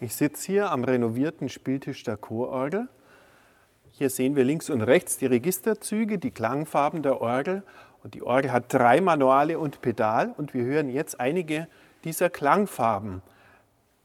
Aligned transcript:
Ich 0.00 0.14
sitze 0.14 0.46
hier 0.46 0.70
am 0.70 0.84
renovierten 0.84 1.48
Spieltisch 1.48 2.04
der 2.04 2.16
Chororgel. 2.16 2.88
Hier 3.90 4.10
sehen 4.10 4.36
wir 4.36 4.44
links 4.44 4.70
und 4.70 4.80
rechts 4.80 5.18
die 5.18 5.26
Registerzüge, 5.26 6.18
die 6.18 6.30
Klangfarben 6.30 7.02
der 7.02 7.20
Orgel. 7.20 7.64
Und 8.04 8.14
die 8.14 8.22
Orgel 8.22 8.52
hat 8.52 8.72
drei 8.72 9.00
Manuale 9.00 9.58
und 9.58 9.80
Pedal 9.82 10.32
und 10.36 10.54
wir 10.54 10.62
hören 10.62 10.88
jetzt 10.88 11.18
einige 11.18 11.66
dieser 12.04 12.30
Klangfarben. 12.30 13.22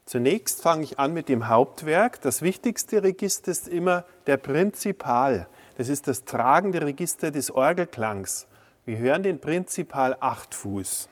Zunächst 0.06 0.64
fange 0.64 0.84
ich 0.84 0.98
an 0.98 1.14
mit 1.14 1.30
dem 1.30 1.48
Hauptwerk. 1.48 2.20
Das 2.22 2.42
wichtigste 2.42 3.04
Register 3.04 3.52
ist 3.52 3.68
immer 3.68 4.04
der 4.26 4.38
Prinzipal. 4.38 5.48
Das 5.78 5.90
ist 5.90 6.08
das 6.08 6.26
tragende 6.26 6.82
Register 6.82 7.30
des 7.30 7.52
Orgelklangs. 7.52 8.48
Wir 8.86 8.98
hören 8.98 9.22
den 9.22 9.40
Prinzipal 9.40 10.18
Achtfuß. 10.20 11.08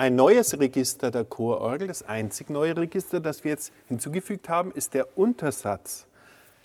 Ein 0.00 0.14
neues 0.14 0.58
Register 0.58 1.10
der 1.10 1.26
Chororgel, 1.26 1.86
das 1.86 2.02
einzig 2.02 2.48
neue 2.48 2.74
Register, 2.74 3.20
das 3.20 3.44
wir 3.44 3.50
jetzt 3.50 3.70
hinzugefügt 3.86 4.48
haben, 4.48 4.72
ist 4.72 4.94
der 4.94 5.18
Untersatz. 5.18 6.06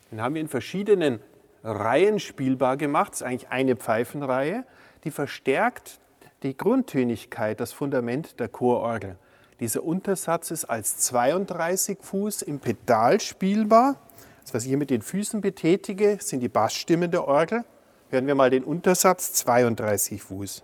Den 0.10 0.22
haben 0.22 0.36
wir 0.36 0.42
in 0.42 0.48
verschiedenen 0.48 1.20
Reihen 1.62 2.22
spielbar 2.22 2.78
gemacht. 2.78 3.12
Das 3.12 3.20
ist 3.20 3.28
eigentlich 3.28 3.50
eine 3.50 3.76
Pfeifenreihe, 3.76 4.64
die 5.04 5.12
verstärkt 5.12 6.00
die 6.44 6.56
Grundtönigkeit, 6.56 7.60
das 7.60 7.74
Fundament 7.74 8.40
der 8.40 8.48
Chororgel. 8.48 9.18
Dieser 9.60 9.84
Untersatz 9.84 10.52
ist 10.52 10.64
als 10.64 11.00
32 11.00 11.98
Fuß 12.00 12.42
im 12.42 12.60
Pedal 12.60 13.20
spielbar. 13.20 14.00
Das, 14.44 14.54
was 14.54 14.64
ich 14.64 14.70
hier 14.70 14.78
mit 14.78 14.90
den 14.90 15.02
Füßen 15.02 15.42
betätige, 15.42 16.20
sind 16.22 16.40
die 16.40 16.48
Bassstimmen 16.48 17.12
der 17.12 17.28
Orgel. 17.28 17.66
Hören 18.12 18.28
wir 18.28 18.36
mal 18.36 18.50
den 18.50 18.64
Untersatz 18.64 19.34
32 19.34 20.24
Fuß. 20.24 20.64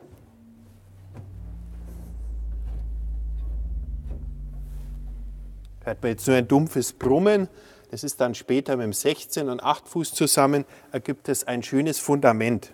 Hört 5.83 6.03
man 6.03 6.11
jetzt 6.11 6.27
nur 6.27 6.37
ein 6.37 6.47
dumpfes 6.47 6.93
Brummen, 6.93 7.47
das 7.89 8.03
ist 8.03 8.21
dann 8.21 8.35
später 8.35 8.77
mit 8.77 8.85
dem 8.85 8.93
16 8.93 9.49
und 9.49 9.63
8 9.63 9.87
Fuß 9.87 10.13
zusammen, 10.13 10.65
ergibt 10.91 11.27
es 11.27 11.47
ein 11.47 11.63
schönes 11.63 11.99
Fundament. 11.99 12.71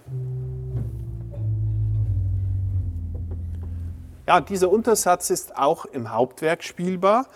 Ja, 4.27 4.41
dieser 4.41 4.69
Untersatz 4.69 5.29
ist 5.29 5.55
auch 5.57 5.85
im 5.85 6.11
Hauptwerk 6.11 6.63
spielbar 6.63 7.27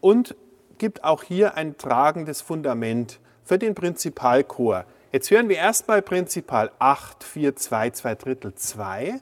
und 0.00 0.34
gibt 0.78 1.04
auch 1.04 1.22
hier 1.22 1.56
ein 1.56 1.76
tragendes 1.76 2.40
Fundament 2.40 3.20
für 3.44 3.58
den 3.58 3.74
Prinzipalchor. 3.74 4.86
Jetzt 5.12 5.30
hören 5.30 5.50
wir 5.50 5.56
erstmal 5.56 6.00
Prinzipal 6.00 6.72
8, 6.78 7.22
4, 7.22 7.54
2, 7.54 7.90
2 7.90 8.14
Drittel 8.14 8.54
2. 8.54 9.20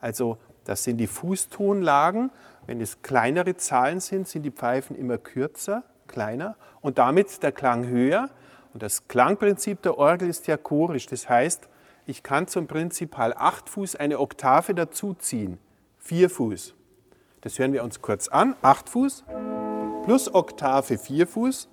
Also 0.00 0.38
das 0.64 0.82
sind 0.82 0.96
die 0.96 1.06
Fußtonlagen. 1.06 2.30
Wenn 2.66 2.80
es 2.80 3.02
kleinere 3.02 3.56
Zahlen 3.56 4.00
sind, 4.00 4.26
sind 4.26 4.42
die 4.42 4.50
Pfeifen 4.50 4.96
immer 4.96 5.18
kürzer, 5.18 5.84
kleiner 6.08 6.56
und 6.80 6.98
damit 6.98 7.42
der 7.42 7.52
Klang 7.52 7.86
höher. 7.86 8.28
Und 8.74 8.82
das 8.82 9.06
Klangprinzip 9.08 9.82
der 9.82 9.96
Orgel 9.98 10.28
ist 10.28 10.46
ja 10.48 10.56
chorisch. 10.56 11.06
Das 11.06 11.28
heißt, 11.28 11.68
ich 12.06 12.22
kann 12.22 12.48
zum 12.48 12.66
Prinzipal 12.66 13.34
8 13.36 13.68
Fuß 13.68 13.96
eine 13.96 14.18
Oktave 14.18 14.74
dazuziehen. 14.74 15.58
4 15.98 16.28
Fuß. 16.28 16.74
Das 17.40 17.58
hören 17.58 17.72
wir 17.72 17.84
uns 17.84 18.02
kurz 18.02 18.28
an. 18.28 18.56
8 18.62 18.88
Fuß 18.88 19.24
plus 20.04 20.34
Oktave 20.34 20.98
4 20.98 21.26
Fuß 21.26 21.68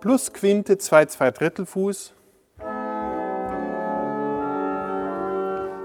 plus 0.00 0.32
Quinte 0.32 0.78
2 0.78 1.06
2 1.06 1.30
Drittel 1.30 1.66
Fuß 1.66 2.14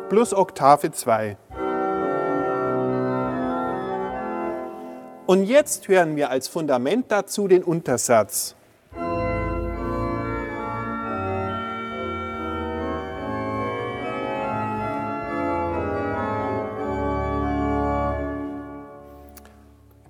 plus 0.10 0.34
Oktave 0.34 0.92
2. 0.92 1.38
Und 5.32 5.46
jetzt 5.46 5.88
hören 5.88 6.18
wir 6.18 6.30
als 6.30 6.50
Fundament 6.50 7.06
dazu 7.08 7.48
den 7.48 7.64
Untersatz. 7.64 8.54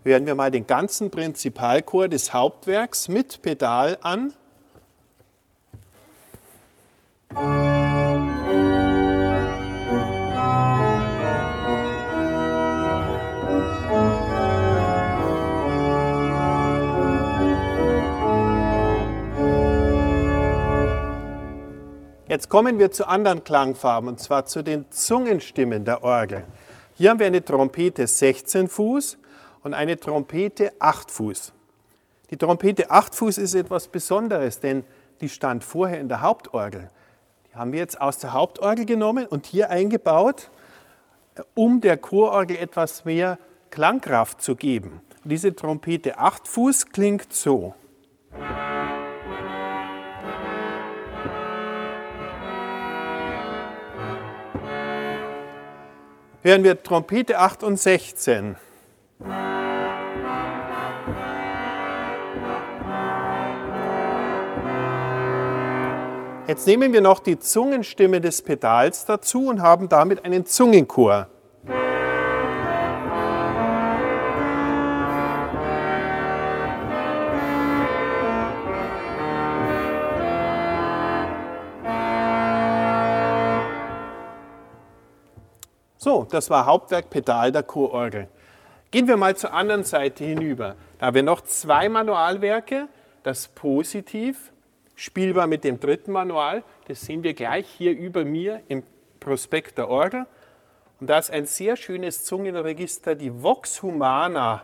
Hören 0.04 0.26
wir 0.26 0.34
mal 0.34 0.50
den 0.50 0.66
ganzen 0.66 1.12
Prinzipalchor 1.12 2.08
des 2.08 2.34
Hauptwerks 2.34 3.08
mit 3.08 3.44
Pedal 3.44 4.00
an. 4.02 4.34
Jetzt 22.42 22.50
kommen 22.50 22.80
wir 22.80 22.90
zu 22.90 23.08
anderen 23.08 23.44
Klangfarben, 23.44 24.10
und 24.10 24.20
zwar 24.20 24.48
zu 24.48 24.64
den 24.64 24.90
Zungenstimmen 24.90 25.86
der 25.86 26.04
Orgel. 26.04 26.44
Hier 26.96 27.12
haben 27.12 27.20
wir 27.20 27.28
eine 27.28 27.46
Trompete 27.46 28.08
16 28.08 28.68
Fuß 28.68 29.20
und 29.62 29.76
eine 29.76 30.00
Trompete 30.00 30.72
8 30.80 31.12
Fuß. 31.12 31.54
Die 32.32 32.38
Trompete 32.38 32.90
8 32.90 33.14
Fuß 33.14 33.38
ist 33.38 33.54
etwas 33.54 33.90
Besonderes, 33.90 34.60
denn 34.60 34.84
die 35.22 35.30
stand 35.30 35.64
vorher 35.64 36.00
in 36.00 36.10
der 36.10 36.22
Hauptorgel. 36.22 36.90
Die 37.52 37.56
haben 37.56 37.74
wir 37.74 37.80
jetzt 37.80 38.02
aus 38.02 38.18
der 38.18 38.34
Hauptorgel 38.34 38.88
genommen 38.88 39.28
und 39.28 39.46
hier 39.46 39.70
eingebaut, 39.70 40.50
um 41.54 41.80
der 41.80 41.98
Chororgel 41.98 42.58
etwas 42.58 43.06
mehr 43.06 43.38
Klangkraft 43.70 44.42
zu 44.42 44.56
geben. 44.56 45.02
diese 45.26 45.56
Trompete 45.56 46.18
8 46.18 46.48
Fuß 46.48 46.88
klingt 46.88 47.32
so. 47.34 47.76
Hören 56.44 56.64
wir 56.64 56.82
Trompete 56.82 57.38
8 57.38 57.64
und 57.64 57.80
16. 57.80 58.56
Jetzt 66.48 66.68
nehmen 66.68 66.92
wir 66.92 67.02
noch 67.02 67.20
die 67.20 67.40
Zungenstimme 67.40 68.20
des 68.20 68.42
Pedals 68.42 69.06
dazu 69.06 69.48
und 69.48 69.62
haben 69.62 69.88
damit 69.88 70.26
einen 70.26 70.46
Zungenchor. 70.46 71.28
So, 86.12 86.28
das 86.30 86.50
war 86.50 86.66
Hauptwerk 86.66 87.10
Pedal 87.10 87.54
der 87.54 87.64
Chororgel. 87.64 88.28
Gehen 88.92 89.08
wir 89.08 89.16
mal 89.16 89.38
zur 89.38 89.54
anderen 89.54 89.86
Seite 89.86 90.26
hinüber. 90.26 90.76
Da 91.00 91.06
haben 91.06 91.16
wir 91.16 91.24
noch 91.24 91.40
zwei 91.40 91.88
Manualwerke. 91.88 92.90
Das 93.24 93.48
Positiv, 93.48 94.52
spielbar 94.96 95.48
mit 95.48 95.64
dem 95.64 95.80
dritten 95.80 96.12
Manual. 96.12 96.66
Das 96.90 97.00
sehen 97.00 97.24
wir 97.24 97.34
gleich 97.34 97.66
hier 97.66 97.98
über 97.98 98.26
mir 98.26 98.62
im 98.68 98.84
Prospekt 99.22 99.78
der 99.78 99.88
Orgel. 99.88 100.26
Und 101.00 101.10
da 101.10 101.18
ist 101.18 101.32
ein 101.32 101.46
sehr 101.46 101.78
schönes 101.78 102.26
Zungenregister, 102.26 103.16
die 103.16 103.42
Vox 103.42 103.82
Humana 103.82 104.64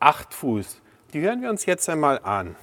8 0.00 0.34
Fuß. 0.34 0.82
Die 1.12 1.20
hören 1.20 1.40
wir 1.40 1.50
uns 1.50 1.66
jetzt 1.66 1.88
einmal 1.88 2.18
an. 2.24 2.56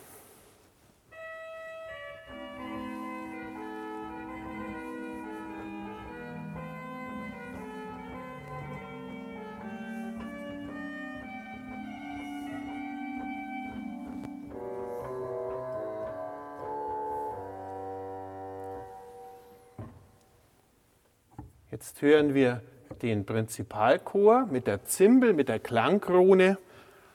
Jetzt 21.79 22.01
hören 22.01 22.33
wir 22.33 22.63
den 23.03 23.23
Prinzipalchor 23.23 24.47
mit 24.47 24.65
der 24.65 24.85
Zimbel, 24.85 25.33
mit 25.33 25.47
der 25.47 25.59
Klangkrone 25.59 26.57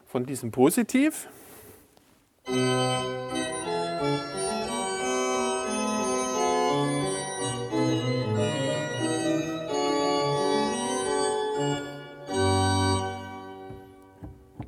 von 0.07 0.25
diesem 0.25 0.53
Positiv. 0.53 1.27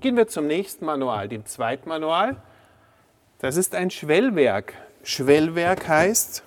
Gehen 0.00 0.16
wir 0.16 0.26
zum 0.26 0.48
nächsten 0.48 0.86
Manual, 0.86 1.28
dem 1.28 1.46
zweiten 1.46 1.88
Manual. 1.88 2.42
Das 3.38 3.56
ist 3.56 3.76
ein 3.76 3.92
Schwellwerk 3.92 4.74
Schwellwerk 5.04 5.86
heißt, 5.86 6.42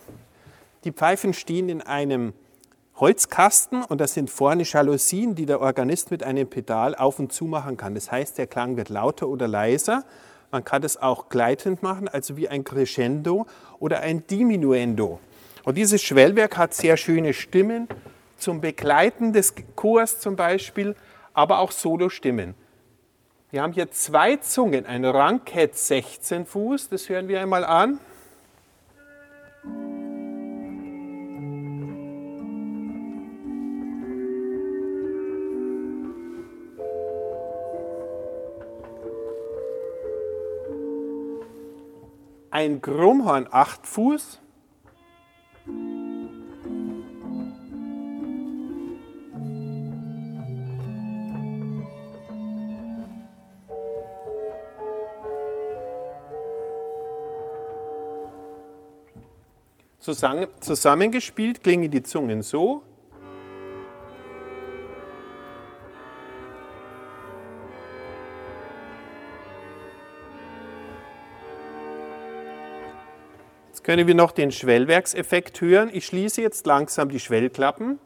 die 0.84 0.92
Pfeifen 0.92 1.32
stehen 1.32 1.70
in 1.70 1.82
einem 1.82 2.34
Holzkasten 3.00 3.84
und 3.84 4.02
das 4.02 4.16
sind 4.16 4.30
vorne 4.30 4.64
Jalousien, 4.64 5.36
die 5.36 5.46
der 5.46 5.62
Organist 5.62 6.10
mit 6.10 6.24
einem 6.24 6.50
Pedal 6.50 6.96
auf 6.96 7.20
und 7.20 7.32
zu 7.32 7.46
machen 7.46 7.78
kann. 7.78 7.94
Das 7.94 8.12
heißt, 8.12 8.38
der 8.40 8.48
Klang 8.48 8.76
wird 8.76 8.90
lauter 8.90 9.28
oder 9.28 9.48
leiser. 9.48 10.04
Man 10.50 10.64
kann 10.64 10.82
das 10.82 10.98
auch 10.98 11.30
gleitend 11.30 11.84
machen, 11.84 12.08
also 12.08 12.38
wie 12.38 12.50
ein 12.50 12.64
Crescendo 12.64 13.46
oder 13.80 14.00
ein 14.00 14.26
Diminuendo. 14.26 15.20
Und 15.64 15.78
dieses 15.78 16.02
Schwellwerk 16.02 16.58
hat 16.58 16.74
sehr 16.74 16.98
schöne 16.98 17.34
Stimmen 17.34 17.88
zum 18.38 18.62
Begleiten 18.62 19.32
des 19.32 19.54
Chors 19.76 20.20
zum 20.20 20.36
Beispiel, 20.36 20.96
aber 21.34 21.60
auch 21.60 21.72
Solostimmen. 21.72 22.56
Wir 23.52 23.62
haben 23.62 23.74
hier 23.74 23.92
zwei 23.92 24.38
Zungen, 24.38 24.86
ein 24.86 25.06
Rankett 25.06 25.78
16 25.78 26.46
Fuß, 26.46 26.90
das 26.90 27.10
hören 27.10 27.28
wir 27.28 27.42
einmal 27.42 27.64
an. 27.64 28.00
Ein 42.52 42.82
Krummhorn 42.82 43.48
8 43.50 43.86
Fuß. 43.86 44.42
Zusammengespielt 60.00 61.64
klingen 61.64 61.92
die 61.92 62.02
Zungen 62.02 62.42
so. 62.42 62.84
Können 73.88 74.06
wir 74.06 74.16
noch 74.16 74.34
den 74.34 74.52
Schwellwerkseffekt 74.52 75.62
hören. 75.62 75.90
Ich 75.94 76.08
schließe 76.08 76.42
jetzt 76.42 76.68
langsam 76.68 77.08
die 77.08 77.22
Schwellklappen. 77.22 78.00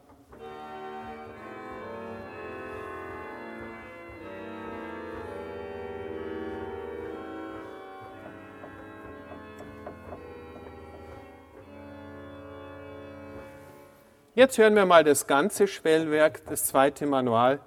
Jetzt 14.36 14.58
hören 14.58 14.76
wir 14.76 14.86
mal 14.86 15.02
das 15.02 15.26
ganze 15.26 15.66
Schwellwerk, 15.66 16.46
das 16.46 16.66
zweite 16.66 17.06
Manual 17.06 17.58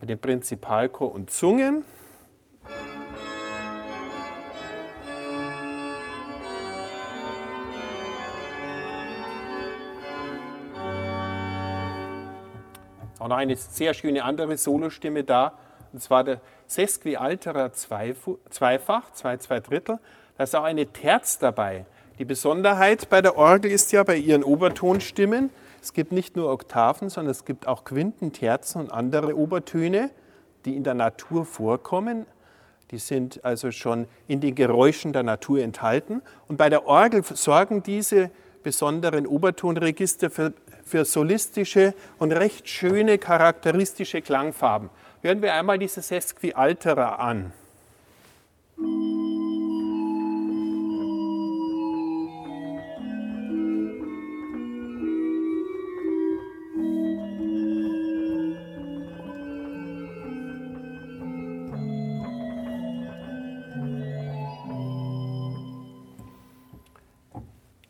mit 0.00 0.08
dem 0.08 0.18
Prinzipalchor 0.18 1.12
und 1.12 1.28
Zungen. 1.30 1.84
Auch 13.18 13.28
noch 13.28 13.36
eine 13.36 13.56
sehr 13.56 13.94
schöne 13.94 14.24
andere 14.24 14.56
Solostimme 14.56 15.24
da, 15.24 15.58
und 15.92 16.02
zwar 16.02 16.24
der 16.24 16.40
Sesqui 16.66 17.16
Alterer 17.16 17.72
Zweifach, 17.72 19.12
zwei, 19.12 19.36
zwei 19.38 19.60
Drittel. 19.60 19.98
Da 20.36 20.44
ist 20.44 20.54
auch 20.54 20.64
eine 20.64 20.86
Terz 20.86 21.38
dabei. 21.38 21.86
Die 22.18 22.24
Besonderheit 22.24 23.08
bei 23.08 23.22
der 23.22 23.36
Orgel 23.36 23.70
ist 23.70 23.92
ja 23.92 24.02
bei 24.02 24.16
ihren 24.16 24.44
Obertonstimmen, 24.44 25.50
es 25.80 25.92
gibt 25.92 26.12
nicht 26.12 26.36
nur 26.36 26.50
Oktaven, 26.50 27.08
sondern 27.08 27.30
es 27.30 27.44
gibt 27.44 27.68
auch 27.68 27.84
Quinten, 27.84 28.32
Terzen 28.32 28.80
und 28.80 28.92
andere 28.92 29.36
Obertöne, 29.36 30.10
die 30.64 30.76
in 30.76 30.84
der 30.84 30.94
Natur 30.94 31.44
vorkommen. 31.44 32.26
Die 32.90 32.98
sind 32.98 33.44
also 33.44 33.70
schon 33.70 34.08
in 34.26 34.40
den 34.40 34.54
Geräuschen 34.54 35.12
der 35.12 35.22
Natur 35.22 35.60
enthalten. 35.60 36.22
Und 36.48 36.56
bei 36.56 36.68
der 36.68 36.86
Orgel 36.86 37.22
sorgen 37.22 37.82
diese 37.82 38.30
besonderen 38.62 39.26
Obertonregister 39.26 40.30
für 40.30 40.52
für 40.88 41.04
solistische 41.04 41.94
und 42.18 42.32
recht 42.32 42.68
schöne 42.68 43.18
charakteristische 43.18 44.22
Klangfarben. 44.22 44.90
Hören 45.22 45.42
wir 45.42 45.54
einmal 45.54 45.78
dieses 45.78 46.08
Sesqui 46.08 46.54
Altera 46.54 47.16
an. 47.16 47.52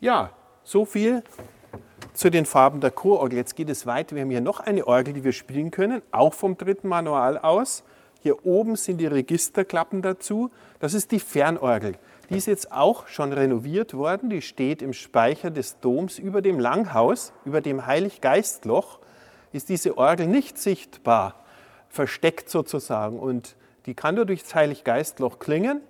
Ja, 0.01 0.31
so 0.65 0.85
viel 0.85 1.23
zu 2.19 2.31
den 2.31 2.47
Farben 2.47 2.81
der 2.81 2.91
Chororgel. 2.91 3.39
Jetzt 3.39 3.55
geht 3.55 3.71
es 3.71 3.87
weiter. 3.87 4.17
Wir 4.17 4.23
haben 4.23 4.31
hier 4.31 4.41
noch 4.41 4.59
eine 4.59 4.89
Orgel, 4.89 5.15
die 5.15 5.23
wir 5.23 5.31
spielen 5.31 5.71
können, 5.71 6.03
auch 6.11 6.35
vom 6.35 6.59
dritten 6.59 6.89
Manual 6.89 7.39
aus. 7.39 7.85
Hier 8.21 8.45
oben 8.45 8.75
sind 8.75 8.99
die 8.99 9.07
Registerklappen 9.07 10.03
dazu. 10.03 10.51
Das 10.81 10.95
ist 10.95 11.13
die 11.13 11.21
Fernorgel. 11.21 11.95
Die 12.29 12.37
ist 12.37 12.49
jetzt 12.49 12.73
auch 12.73 13.07
schon 13.07 13.33
renoviert 13.33 13.95
worden. 13.95 14.31
Die 14.31 14.43
steht 14.43 14.83
im 14.83 14.95
Speicher 14.95 15.53
des 15.53 15.79
Doms 15.79 16.19
über 16.19 16.43
dem 16.43 16.59
Langhaus, 16.59 17.33
über 17.45 17.61
dem 17.61 17.87
Heiliggeistloch. 17.87 18.99
Ist 19.53 19.69
diese 19.69 19.97
Orgel 19.97 20.27
nicht 20.27 20.59
sichtbar, 20.59 21.45
versteckt 21.89 22.51
sozusagen. 22.51 23.21
Und 23.21 23.55
die 23.87 23.95
kann 23.95 24.17
nur 24.17 24.27
durchs 24.27 24.57
Heiliggeistloch 24.57 25.39
klingen. 25.39 25.83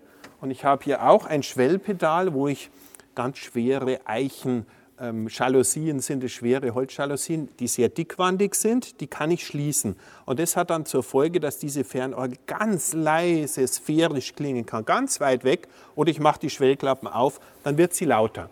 Und 0.42 0.50
ich 0.50 0.66
habe 0.66 0.84
hier 0.84 1.08
auch 1.08 1.25
ein 1.25 1.42
Schwellpedal, 1.42 2.34
wo 2.34 2.48
ich 2.48 2.70
ganz 3.14 3.38
schwere 3.38 4.00
Eichen 4.04 4.66
ähm, 5.00 5.28
Jalousien 5.28 6.00
sind 6.00 6.24
es 6.24 6.32
schwere 6.32 6.74
Holzjalousien, 6.74 7.48
die 7.58 7.68
sehr 7.68 7.88
dickwandig 7.88 8.54
sind, 8.54 9.00
die 9.00 9.06
kann 9.06 9.30
ich 9.30 9.46
schließen. 9.46 9.96
Und 10.26 10.38
das 10.38 10.56
hat 10.56 10.70
dann 10.70 10.86
zur 10.86 11.02
Folge, 11.02 11.40
dass 11.40 11.58
diese 11.58 11.84
Fernorgel 11.84 12.38
ganz 12.46 12.92
leise, 12.92 13.66
sphärisch 13.66 14.34
klingen 14.34 14.66
kann, 14.66 14.84
ganz 14.84 15.20
weit 15.20 15.44
weg. 15.44 15.68
Oder 15.94 16.10
ich 16.10 16.20
mache 16.20 16.40
die 16.40 16.50
Schwellklappen 16.50 17.08
auf, 17.08 17.40
dann 17.62 17.78
wird 17.78 17.94
sie 17.94 18.04
lauter. 18.06 18.50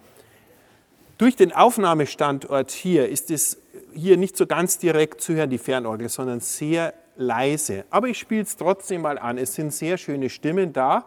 Durch 1.18 1.34
den 1.34 1.52
Aufnahmestandort 1.52 2.70
hier 2.70 3.08
ist 3.08 3.30
es 3.30 3.58
hier 3.94 4.16
nicht 4.16 4.36
so 4.36 4.46
ganz 4.46 4.78
direkt 4.78 5.20
zu 5.22 5.34
hören, 5.34 5.50
die 5.50 5.58
Fernorgel, 5.58 6.08
sondern 6.08 6.40
sehr 6.40 6.92
leise. 7.16 7.84
Aber 7.90 8.08
ich 8.08 8.18
spiele 8.18 8.42
es 8.42 8.56
trotzdem 8.56 9.02
mal 9.02 9.18
an. 9.18 9.38
Es 9.38 9.54
sind 9.54 9.72
sehr 9.72 9.96
schöne 9.96 10.28
Stimmen 10.28 10.72
da, 10.72 11.06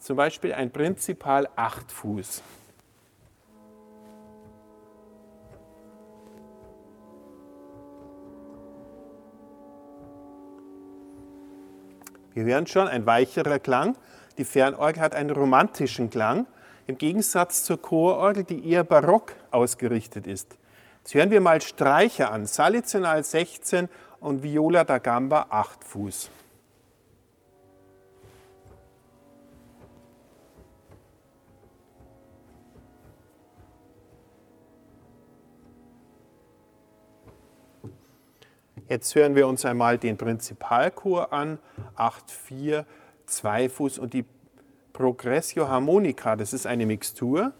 zum 0.00 0.16
Beispiel 0.16 0.52
ein 0.52 0.70
Prinzipal 0.70 1.48
8 1.56 1.90
Fuß. 1.90 2.42
Wir 12.38 12.54
hören 12.54 12.68
schon, 12.68 12.86
ein 12.86 13.04
weicherer 13.04 13.58
Klang. 13.58 13.96
Die 14.36 14.44
Fernorgel 14.44 15.02
hat 15.02 15.12
einen 15.12 15.30
romantischen 15.30 16.08
Klang, 16.08 16.46
im 16.86 16.96
Gegensatz 16.96 17.64
zur 17.64 17.82
Chororgel, 17.82 18.44
die 18.44 18.70
eher 18.70 18.84
barock 18.84 19.34
ausgerichtet 19.50 20.28
ist. 20.28 20.56
Jetzt 20.98 21.14
hören 21.14 21.32
wir 21.32 21.40
mal 21.40 21.60
Streicher 21.60 22.30
an. 22.30 22.46
Salizinal 22.46 23.24
16 23.24 23.88
und 24.20 24.44
Viola 24.44 24.84
da 24.84 24.98
Gamba 24.98 25.46
8 25.50 25.82
Fuß. 25.82 26.30
Jetzt 38.88 39.14
hören 39.14 39.34
wir 39.34 39.46
uns 39.46 39.66
einmal 39.66 39.98
den 39.98 40.16
Prinzipalchor 40.16 41.30
an, 41.30 41.58
8, 41.98 42.30
4, 42.30 42.86
2 43.26 43.68
Fuß 43.68 43.98
und 43.98 44.14
die 44.14 44.24
Progressio 44.92 45.68
Harmonica, 45.68 46.36
das 46.36 46.52
ist 46.52 46.66
eine 46.66 46.86
Mixtur. 46.86 47.52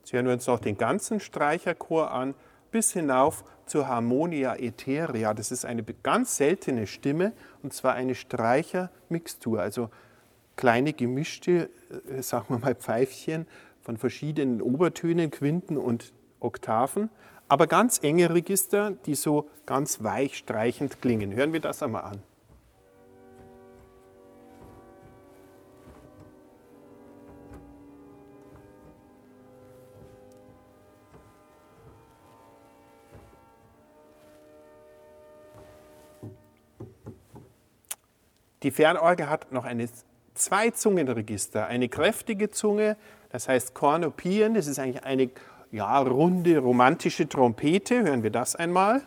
Jetzt 0.00 0.12
hören 0.12 0.26
wir 0.26 0.34
uns 0.34 0.46
noch 0.46 0.60
den 0.60 0.78
ganzen 0.78 1.18
Streicherchor 1.18 2.12
an, 2.12 2.34
bis 2.76 2.92
hinauf 2.92 3.42
zur 3.64 3.88
Harmonia 3.88 4.54
Etherea. 4.54 5.32
Das 5.32 5.50
ist 5.50 5.64
eine 5.64 5.82
ganz 5.82 6.36
seltene 6.36 6.86
Stimme 6.86 7.32
und 7.62 7.72
zwar 7.72 7.94
eine 7.94 8.14
Streichermixtur, 8.14 9.62
also 9.62 9.88
kleine 10.56 10.92
gemischte, 10.92 11.70
äh, 12.10 12.20
sagen 12.22 12.44
wir 12.48 12.58
mal, 12.58 12.74
Pfeifchen 12.74 13.46
von 13.80 13.96
verschiedenen 13.96 14.60
Obertönen, 14.60 15.30
Quinten 15.30 15.78
und 15.78 16.12
Oktaven, 16.38 17.08
aber 17.48 17.66
ganz 17.66 18.02
enge 18.02 18.34
Register, 18.34 18.90
die 19.06 19.14
so 19.14 19.48
ganz 19.64 20.04
weich 20.04 20.36
streichend 20.36 21.00
klingen. 21.00 21.32
Hören 21.32 21.54
wir 21.54 21.60
das 21.60 21.82
einmal 21.82 22.02
an. 22.02 22.22
Die 38.66 38.72
Fernorgel 38.72 39.30
hat 39.30 39.52
noch 39.52 39.64
ein 39.64 39.88
Zwei-Zungen-Register, 40.34 41.68
eine 41.68 41.88
kräftige 41.88 42.50
Zunge, 42.50 42.96
das 43.30 43.48
heißt 43.48 43.74
Kornopien, 43.74 44.54
das 44.54 44.66
ist 44.66 44.80
eigentlich 44.80 45.04
eine 45.04 45.30
ja, 45.70 45.96
runde 46.00 46.58
romantische 46.58 47.28
Trompete. 47.28 48.02
Hören 48.02 48.24
wir 48.24 48.30
das 48.30 48.56
einmal. 48.56 49.02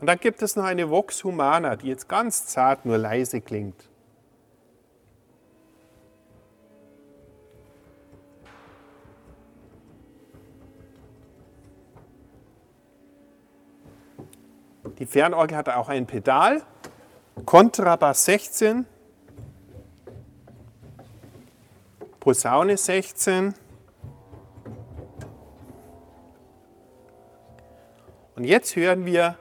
Und 0.00 0.06
dann 0.06 0.18
gibt 0.18 0.40
es 0.40 0.56
noch 0.56 0.64
eine 0.64 0.88
Vox 0.88 1.24
Humana, 1.24 1.76
die 1.76 1.88
jetzt 1.88 2.08
ganz 2.08 2.46
zart 2.46 2.86
nur 2.86 2.96
leise 2.96 3.42
klingt. 3.42 3.89
Die 15.00 15.06
Fernorgel 15.06 15.56
hat 15.56 15.70
auch 15.70 15.88
ein 15.88 16.06
Pedal, 16.06 16.60
Kontrabass 17.46 18.26
16, 18.26 18.84
Posaune 22.20 22.76
16. 22.76 23.54
Und 28.36 28.44
jetzt 28.44 28.76
hören 28.76 29.06
wir 29.06 29.38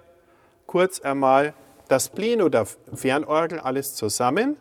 kurz 0.65 1.01
einmal 1.01 1.53
das 1.89 2.07
Pleno 2.07 2.47
der 2.47 2.65
Fernorgel, 2.93 3.59
alles 3.59 3.95
zusammen. 3.95 4.55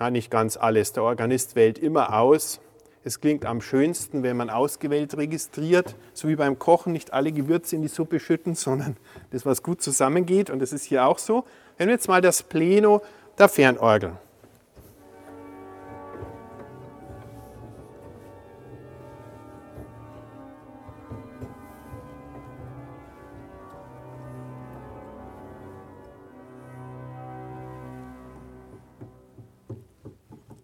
Na, 0.00 0.10
nicht 0.10 0.28
ganz 0.28 0.56
alles, 0.56 0.92
der 0.92 1.04
Organist 1.04 1.54
wählt 1.54 1.78
immer 1.78 2.18
aus, 2.18 2.60
es 3.06 3.20
klingt 3.20 3.44
am 3.44 3.60
schönsten, 3.60 4.22
wenn 4.22 4.38
man 4.38 4.48
ausgewählt 4.48 5.14
registriert, 5.18 5.94
so 6.14 6.26
wie 6.26 6.36
beim 6.36 6.58
Kochen 6.58 6.94
nicht 6.94 7.12
alle 7.12 7.32
Gewürze 7.32 7.76
in 7.76 7.82
die 7.82 7.88
Suppe 7.88 8.18
schütten, 8.18 8.54
sondern 8.54 8.96
das, 9.30 9.44
was 9.44 9.62
gut 9.62 9.82
zusammengeht. 9.82 10.48
Und 10.48 10.60
das 10.60 10.72
ist 10.72 10.84
hier 10.84 11.04
auch 11.04 11.18
so. 11.18 11.44
Nehmen 11.78 11.90
wir 11.90 11.96
jetzt 11.96 12.08
mal 12.08 12.22
das 12.22 12.42
Pleno 12.42 13.02
der 13.38 13.50
Fernorgel. 13.50 14.16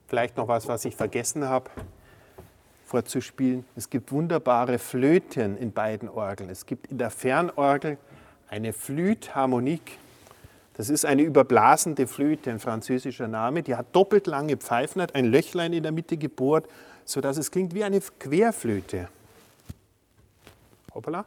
Vielleicht 0.06 0.38
noch 0.38 0.48
was, 0.48 0.66
was 0.66 0.86
ich 0.86 0.96
vergessen 0.96 1.44
habe 1.44 1.70
vorzuspielen. 2.90 3.64
Es 3.76 3.88
gibt 3.88 4.10
wunderbare 4.10 4.78
Flöten 4.78 5.56
in 5.56 5.72
beiden 5.72 6.08
Orgeln. 6.08 6.50
Es 6.50 6.66
gibt 6.66 6.88
in 6.88 6.98
der 6.98 7.10
Fernorgel 7.10 7.98
eine 8.48 8.72
Flütharmonik. 8.72 9.98
Das 10.74 10.90
ist 10.90 11.04
eine 11.04 11.22
überblasende 11.22 12.06
Flöte, 12.06 12.50
ein 12.50 12.58
französischer 12.58 13.28
Name. 13.28 13.62
Die 13.62 13.76
hat 13.76 13.94
doppelt 13.94 14.26
lange 14.26 14.56
Pfeifen, 14.56 15.00
hat 15.00 15.14
ein 15.14 15.26
Löchlein 15.26 15.72
in 15.72 15.84
der 15.84 15.92
Mitte 15.92 16.16
gebohrt, 16.16 16.66
sodass 17.04 17.36
es 17.36 17.50
klingt 17.50 17.74
wie 17.74 17.84
eine 17.84 18.00
Querflöte. 18.00 19.08
Hoppala. 20.92 21.24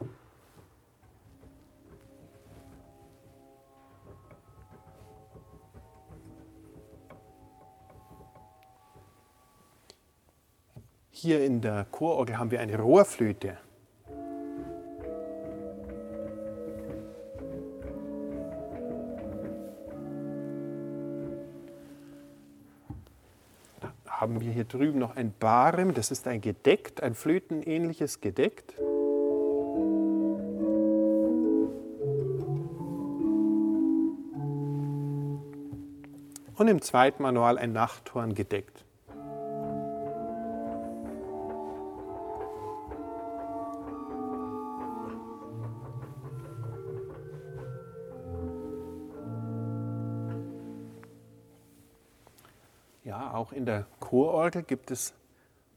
Hier 11.24 11.42
in 11.42 11.62
der 11.62 11.86
Chororgel 11.90 12.36
haben 12.36 12.50
wir 12.50 12.60
eine 12.60 12.78
Rohrflöte. 12.78 13.56
Dann 23.80 23.92
haben 24.06 24.42
wir 24.42 24.52
hier 24.52 24.64
drüben 24.64 24.98
noch 24.98 25.16
ein 25.16 25.32
Barem, 25.40 25.94
das 25.94 26.10
ist 26.10 26.28
ein 26.28 26.42
gedeckt, 26.42 27.02
ein 27.02 27.14
flötenähnliches 27.14 28.20
gedeckt. 28.20 28.74
Und 36.58 36.68
im 36.68 36.82
zweiten 36.82 37.22
Manual 37.22 37.56
ein 37.56 37.72
Nachthorn 37.72 38.34
gedeckt. 38.34 38.83
In 53.54 53.66
der 53.66 53.86
Chororgel 54.00 54.62
gibt 54.62 54.90
es 54.90 55.14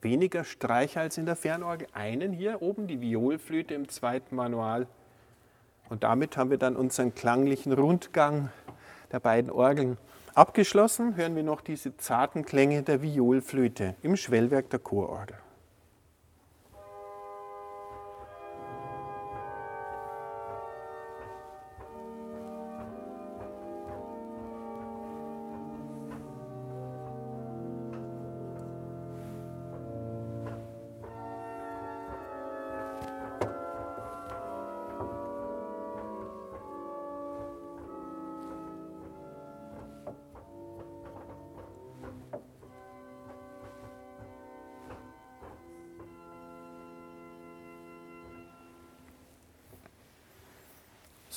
weniger 0.02 0.44
Streicher 0.44 1.02
als 1.02 1.18
in 1.18 1.26
der 1.26 1.36
Fernorgel. 1.36 1.88
Einen 1.94 2.34
hier 2.34 2.62
oben, 2.62 2.88
die 2.88 3.02
Violflöte 3.02 3.74
im 3.74 3.88
zweiten 3.88 4.36
Manual. 4.36 4.88
Und 5.90 6.04
damit 6.04 6.38
haben 6.38 6.50
wir 6.50 6.58
dann 6.58 6.76
unseren 6.76 7.16
klanglichen 7.16 7.72
Rundgang 7.72 8.50
der 9.12 9.20
beiden 9.20 9.52
Orgeln 9.52 9.98
abgeschlossen. 10.34 11.16
Hören 11.16 11.36
wir 11.36 11.44
noch 11.44 11.62
diese 11.62 11.96
zarten 11.98 12.46
Klänge 12.46 12.84
der 12.84 13.02
Violflöte 13.02 13.96
im 14.02 14.18
Schwellwerk 14.18 14.70
der 14.70 14.80
Chororgel. 14.80 15.38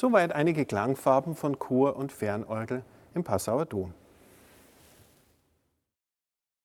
Soweit 0.01 0.35
einige 0.35 0.65
Klangfarben 0.65 1.37
von 1.37 1.59
Chor 1.59 1.95
und 1.95 2.11
Fernorgel 2.11 2.85
im 3.13 3.23
Passauer 3.23 3.67
Dom. 3.67 3.93